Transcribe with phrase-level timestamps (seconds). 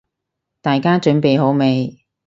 [0.63, 2.03] 大家準備好未？